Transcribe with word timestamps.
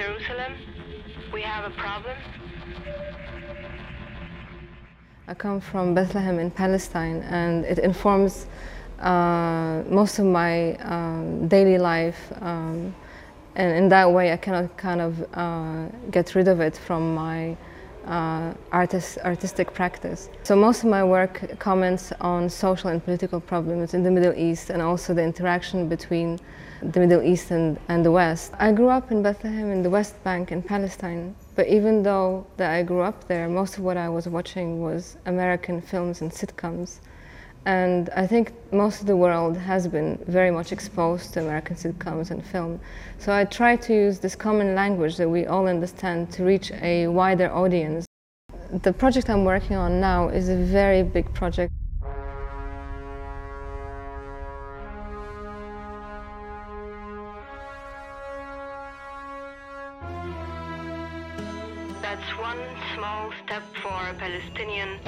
Jerusalem, 0.00 0.54
we 1.30 1.42
have 1.42 1.70
a 1.70 1.74
problem. 1.76 2.16
I 5.28 5.34
come 5.34 5.60
from 5.60 5.94
Bethlehem 5.94 6.38
in 6.38 6.50
Palestine, 6.50 7.18
and 7.28 7.66
it 7.66 7.78
informs 7.78 8.46
uh, 9.00 9.82
most 9.90 10.18
of 10.18 10.24
my 10.24 10.76
um, 10.76 11.48
daily 11.48 11.76
life. 11.76 12.32
Um, 12.40 12.94
and 13.56 13.76
in 13.76 13.88
that 13.90 14.10
way, 14.10 14.32
I 14.32 14.38
cannot 14.38 14.74
kind 14.78 15.02
of 15.02 15.12
uh, 15.34 15.88
get 16.10 16.34
rid 16.34 16.48
of 16.48 16.60
it 16.60 16.78
from 16.78 17.14
my 17.14 17.54
uh, 18.06 18.54
artist, 18.72 19.18
artistic 19.24 19.72
practice. 19.72 20.28
So 20.42 20.56
most 20.56 20.84
of 20.84 20.90
my 20.90 21.04
work 21.04 21.58
comments 21.58 22.12
on 22.20 22.48
social 22.48 22.90
and 22.90 23.04
political 23.04 23.40
problems 23.40 23.94
in 23.94 24.02
the 24.02 24.10
Middle 24.10 24.34
East 24.34 24.70
and 24.70 24.80
also 24.82 25.14
the 25.14 25.22
interaction 25.22 25.88
between 25.88 26.38
the 26.82 27.00
Middle 27.00 27.22
East 27.22 27.50
and, 27.50 27.78
and 27.88 28.04
the 28.04 28.10
West. 28.10 28.52
I 28.58 28.72
grew 28.72 28.88
up 28.88 29.10
in 29.12 29.22
Bethlehem 29.22 29.70
in 29.70 29.82
the 29.82 29.90
West 29.90 30.22
Bank 30.24 30.50
in 30.50 30.62
Palestine, 30.62 31.34
but 31.54 31.66
even 31.68 32.02
though 32.02 32.46
that 32.56 32.70
I 32.70 32.82
grew 32.82 33.02
up 33.02 33.28
there, 33.28 33.48
most 33.48 33.76
of 33.76 33.84
what 33.84 33.96
I 33.96 34.08
was 34.08 34.26
watching 34.26 34.80
was 34.80 35.16
American 35.26 35.80
films 35.80 36.22
and 36.22 36.30
sitcoms. 36.30 37.00
And 37.66 38.08
I 38.16 38.26
think 38.26 38.52
most 38.72 39.02
of 39.02 39.06
the 39.06 39.16
world 39.16 39.56
has 39.56 39.86
been 39.86 40.18
very 40.26 40.50
much 40.50 40.72
exposed 40.72 41.34
to 41.34 41.40
American 41.40 41.76
sitcoms 41.76 42.30
and 42.30 42.44
film. 42.44 42.80
So 43.18 43.32
I 43.32 43.44
try 43.44 43.76
to 43.76 43.92
use 43.92 44.18
this 44.18 44.34
common 44.34 44.74
language 44.74 45.18
that 45.18 45.28
we 45.28 45.44
all 45.46 45.68
understand 45.68 46.32
to 46.32 46.44
reach 46.44 46.72
a 46.80 47.06
wider 47.08 47.52
audience. 47.52 48.06
The 48.72 48.92
project 48.92 49.28
I'm 49.28 49.44
working 49.44 49.76
on 49.76 50.00
now 50.00 50.28
is 50.28 50.48
a 50.48 50.56
very 50.56 51.02
big 51.02 51.32
project. 51.34 51.72
That's 62.00 62.38
one 62.38 62.58
small 62.94 63.32
step 63.44 63.62
for 63.82 64.08
a 64.08 64.14
Palestinian, 64.14 64.98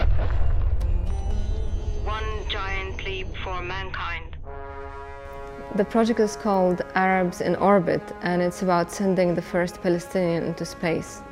one 2.05 2.49
giant 2.49 3.05
leap 3.05 3.29
for 3.45 3.63
mankind. 3.63 4.37
The 5.77 5.85
project 5.85 6.21
is 6.21 6.37
called 6.37 6.83
Arabs 6.95 7.41
in 7.41 7.57
Orbit 7.57 8.03
and 8.23 8.43
it's 8.43 8.63
about 8.63 8.91
sending 8.91 9.35
the 9.35 9.43
first 9.43 9.81
Palestinian 9.83 10.45
into 10.45 10.65
space. 10.65 11.23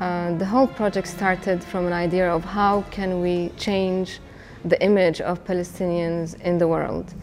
Uh, 0.00 0.36
the 0.38 0.44
whole 0.44 0.66
project 0.66 1.06
started 1.06 1.62
from 1.62 1.86
an 1.86 1.92
idea 1.92 2.30
of 2.30 2.44
how 2.44 2.82
can 2.90 3.20
we 3.20 3.50
change 3.56 4.20
the 4.64 4.80
image 4.82 5.20
of 5.20 5.44
Palestinians 5.44 6.40
in 6.40 6.58
the 6.58 6.68
world. 6.68 7.14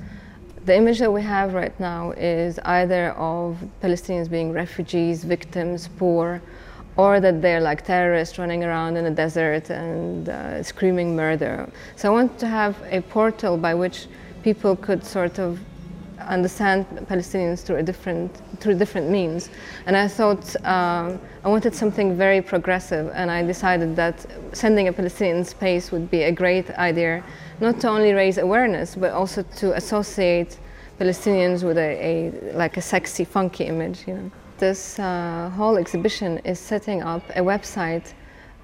The 0.66 0.76
image 0.76 1.00
that 1.00 1.12
we 1.12 1.22
have 1.22 1.54
right 1.54 1.78
now 1.80 2.12
is 2.12 2.60
either 2.60 3.12
of 3.12 3.58
Palestinians 3.82 4.30
being 4.30 4.52
refugees, 4.52 5.24
victims, 5.24 5.90
poor, 5.98 6.42
or 7.00 7.22
that 7.22 7.42
they're 7.42 7.62
like 7.62 7.82
terrorists 7.86 8.38
running 8.38 8.62
around 8.68 8.98
in 8.98 9.04
the 9.06 9.16
desert 9.24 9.70
and 9.70 10.28
uh, 10.28 10.62
screaming 10.62 11.16
murder. 11.16 11.56
So 11.96 12.04
I 12.10 12.12
want 12.12 12.38
to 12.40 12.48
have 12.48 12.76
a 12.92 13.00
portal 13.02 13.56
by 13.58 13.74
which 13.74 14.08
people 14.44 14.76
could 14.76 15.06
sort 15.06 15.40
of 15.40 15.60
understand 16.28 16.86
Palestinians 17.10 17.64
through 17.64 17.78
a 17.78 17.84
different 17.84 18.32
through 18.60 18.76
different 18.84 19.10
means. 19.10 19.50
And 19.86 19.96
I 19.96 20.08
thought 20.10 20.46
um, 20.66 21.20
I 21.46 21.48
wanted 21.56 21.74
something 21.74 22.18
very 22.18 22.42
progressive, 22.42 23.06
and 23.14 23.32
I 23.32 23.40
decided 23.54 23.96
that 23.96 24.16
sending 24.52 24.90
a 24.90 24.94
Palestinian 24.94 25.46
space 25.46 25.94
would 25.94 26.08
be 26.12 26.24
a 26.24 26.34
great 26.42 26.70
idea, 26.72 27.24
not 27.62 27.80
to 27.82 27.88
only 27.88 28.12
raise 28.14 28.38
awareness, 28.38 28.96
but 28.96 29.12
also 29.12 29.44
to 29.62 29.68
associate 29.82 30.60
Palestinians 31.00 31.64
with 31.64 31.78
a, 31.78 31.92
a 32.12 32.14
like 32.64 32.76
a 32.78 32.82
sexy, 32.82 33.24
funky 33.24 33.64
image. 33.74 34.00
You 34.08 34.14
know, 34.16 34.32
this 34.60 35.00
uh, 35.00 35.50
whole 35.56 35.78
exhibition 35.78 36.38
is 36.40 36.60
setting 36.60 37.02
up 37.02 37.24
a 37.32 37.42
website. 37.42 38.14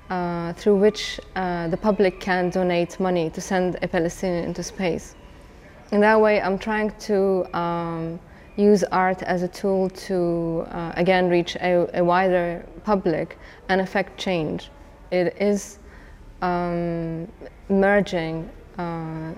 Uh, 0.07 0.53
through 0.53 0.75
which 0.75 1.19
uh, 1.35 1.67
the 1.69 1.77
public 1.77 2.19
can 2.19 2.51
donate 2.51 2.99
money 2.99 3.27
to 3.31 3.41
send 3.41 3.75
a 3.81 3.87
Palestinian 3.87 4.43
into 4.43 4.61
space. 4.61 5.15
In 5.91 5.99
that 6.01 6.21
way, 6.21 6.39
I'm 6.39 6.59
trying 6.59 6.91
to 7.09 7.57
um, 7.57 8.19
use 8.55 8.83
art 8.91 9.23
as 9.23 9.41
a 9.41 9.47
tool 9.47 9.89
to, 9.89 10.65
uh, 10.69 10.93
again, 10.95 11.27
reach 11.27 11.55
a, 11.55 11.89
a, 11.99 12.03
wider 12.03 12.63
public 12.83 13.39
and 13.69 13.81
affect 13.81 14.17
change. 14.19 14.69
It 15.11 15.35
is 15.39 15.79
um, 16.41 17.27
merging 17.69 18.49
uh, 18.77 19.33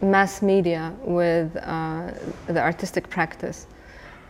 mass 0.00 0.42
media 0.42 0.94
with 1.02 1.56
uh, 1.56 2.10
the 2.46 2.60
artistic 2.60 3.08
practice. 3.08 3.66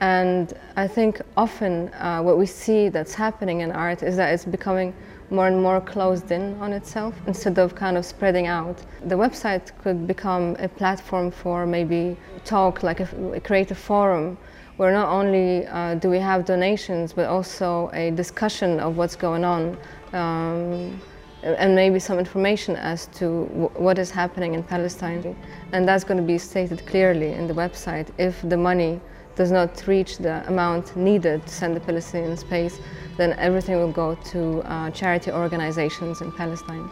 And 0.01 0.53
I 0.77 0.87
think 0.87 1.21
often 1.37 1.89
uh, 1.95 2.21
what 2.21 2.37
we 2.39 2.47
see 2.47 2.89
that's 2.89 3.15
happening 3.15 3.61
in 3.61 3.71
art 3.71 4.03
is 4.03 4.17
that 4.17 4.35
it's 4.35 4.45
becoming 4.45 4.95
more 5.31 5.47
and 5.47 5.61
more 5.63 5.81
closed 5.81 6.31
in 6.31 6.55
on 6.61 6.73
itself 6.73 7.15
instead 7.27 7.59
of 7.59 7.75
kind 7.75 7.97
of 7.97 8.05
spreading 8.05 8.47
out. 8.47 8.83
The 9.07 9.15
website 9.15 9.71
could 9.83 10.07
become 10.07 10.57
a 10.59 10.69
platform 10.69 11.31
for 11.31 11.67
maybe 11.67 12.17
talk, 12.45 12.83
like 12.83 13.01
a, 13.01 13.09
a 13.33 13.41
creative 13.41 13.79
forum, 13.79 14.37
where 14.77 14.93
not 14.93 15.09
only 15.09 15.67
uh, 15.67 15.95
do 15.95 16.11
we 16.11 16.19
have 16.19 16.45
donations, 16.45 17.13
but 17.13 17.27
also 17.27 17.91
a 17.93 18.11
discussion 18.11 18.81
of 18.81 18.97
what's 18.97 19.17
going 19.17 19.45
on. 19.45 19.79
Um, 20.13 21.01
and 21.45 21.75
maybe 21.75 21.99
some 21.99 22.19
information 22.19 22.75
as 22.75 23.07
to 23.09 23.45
what 23.75 23.99
is 23.99 24.11
happening 24.11 24.55
in 24.55 24.63
Palestine. 24.63 25.37
And 25.73 25.87
that's 25.87 26.03
going 26.03 26.17
to 26.17 26.27
be 26.27 26.39
stated 26.39 26.87
clearly 26.87 27.33
in 27.33 27.47
the 27.47 27.53
website 27.53 28.09
if 28.17 28.41
the 28.49 28.57
money 28.57 28.99
does 29.37 29.51
not 29.51 29.87
reach 29.87 30.19
the 30.19 30.47
amount 30.49 30.97
needed 30.97 31.47
to 31.47 31.53
send 31.53 31.77
the 31.77 31.81
Palestinian 31.81 32.31
in 32.33 32.37
space, 32.37 32.81
then 33.17 33.33
everything 33.39 33.77
will 33.77 33.93
go 33.93 34.15
to 34.33 34.61
uh, 34.63 34.91
charity 34.91 35.31
organizations 35.31 36.21
in 36.21 36.31
Palestine. 36.33 36.89